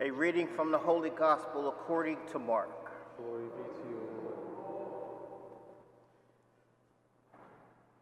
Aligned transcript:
A 0.00 0.10
reading 0.10 0.46
from 0.46 0.70
the 0.70 0.78
Holy 0.78 1.10
Gospel 1.10 1.68
according 1.68 2.18
to 2.32 2.38
Mark. 2.38 2.70
Glory 3.18 3.44
be 3.44 3.82
to 3.82 3.88
you, 3.88 4.00
Lord. 4.24 4.36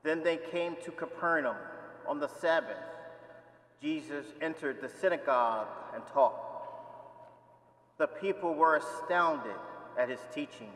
Then 0.02 0.22
they 0.22 0.36
came 0.36 0.76
to 0.84 0.90
Capernaum 0.90 1.56
on 2.06 2.20
the 2.20 2.28
Sabbath. 2.28 2.76
Jesus 3.80 4.26
entered 4.40 4.80
the 4.80 4.88
synagogue 4.88 5.68
and 5.94 6.02
taught. 6.06 6.36
The 7.96 8.06
people 8.06 8.54
were 8.54 8.76
astounded 8.76 9.56
at 9.98 10.08
his 10.08 10.20
teachings, 10.34 10.70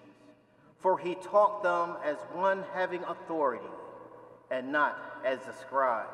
for 0.79 0.99
he 0.99 1.15
taught 1.15 1.63
them 1.63 1.97
as 2.05 2.17
one 2.33 2.65
having 2.75 3.05
authority 3.05 3.65
and 4.51 4.73
not 4.73 5.21
as 5.25 5.39
the 5.41 5.53
scribes. 5.53 6.09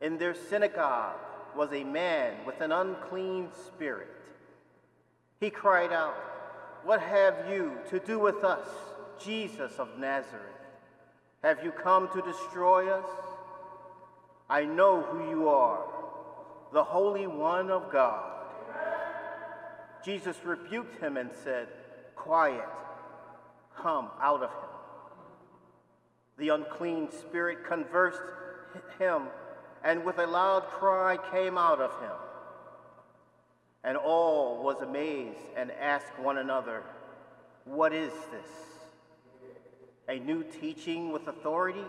In 0.00 0.18
their 0.18 0.34
synagogue 0.34 1.16
was 1.56 1.72
a 1.72 1.84
man 1.84 2.34
with 2.46 2.60
an 2.60 2.72
unclean 2.72 3.48
spirit. 3.66 4.08
He 5.40 5.50
cried 5.50 5.92
out, 5.92 6.16
What 6.84 7.00
have 7.00 7.48
you 7.50 7.72
to 7.90 7.98
do 7.98 8.18
with 8.18 8.44
us, 8.44 8.66
Jesus 9.22 9.72
of 9.78 9.98
Nazareth? 9.98 10.42
Have 11.42 11.62
you 11.62 11.70
come 11.70 12.08
to 12.12 12.22
destroy 12.22 12.90
us? 12.90 13.08
I 14.48 14.64
know 14.64 15.02
who 15.02 15.28
you 15.28 15.48
are, 15.48 15.84
the 16.72 16.84
Holy 16.84 17.26
One 17.26 17.70
of 17.70 17.90
God. 17.90 18.30
Jesus 20.04 20.36
rebuked 20.44 21.00
him 21.00 21.16
and 21.16 21.30
said, 21.44 21.68
Quiet, 22.14 22.68
come 23.76 24.10
out 24.20 24.42
of 24.42 24.50
him. 24.50 24.70
The 26.36 26.48
unclean 26.50 27.10
spirit 27.10 27.64
conversed 27.66 28.22
him, 28.98 29.22
and 29.84 30.02
with 30.02 30.18
a 30.18 30.26
loud 30.26 30.64
cry 30.68 31.18
came 31.30 31.58
out 31.58 31.80
of 31.80 31.90
him. 32.00 32.16
And 33.84 33.98
all 33.98 34.62
was 34.62 34.80
amazed 34.80 35.44
and 35.56 35.70
asked 35.70 36.18
one 36.18 36.38
another, 36.38 36.82
What 37.66 37.92
is 37.92 38.12
this? 38.32 38.50
A 40.08 40.18
new 40.18 40.42
teaching 40.42 41.12
with 41.12 41.28
authority? 41.28 41.84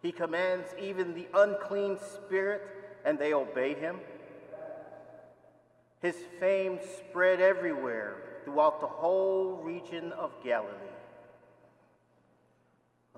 He 0.00 0.12
commands 0.12 0.68
even 0.80 1.14
the 1.14 1.26
unclean 1.34 1.98
spirit, 2.14 2.62
and 3.04 3.18
they 3.18 3.34
obey 3.34 3.74
him. 3.74 3.96
His 6.00 6.14
fame 6.38 6.78
spread 6.96 7.40
everywhere 7.40 8.14
throughout 8.44 8.80
the 8.80 8.86
whole 8.86 9.56
region 9.56 10.12
of 10.12 10.30
Galilee. 10.44 10.72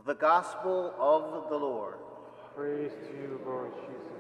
The 0.06 0.14
Gospel 0.14 0.94
of 0.98 1.50
the 1.50 1.58
Lord. 1.58 1.96
Praise 2.60 2.92
to 2.92 3.16
you, 3.16 3.40
Lord 3.46 3.72
Jesus. 3.88 4.19